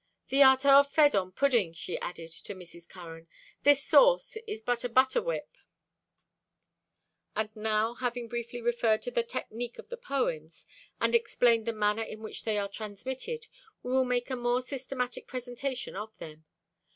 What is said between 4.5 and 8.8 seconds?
but a butter whip." And now, having briefly